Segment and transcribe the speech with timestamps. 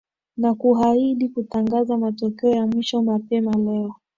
[0.37, 3.95] na kuahindi kutangaza matokeo ya mwisho mapema leo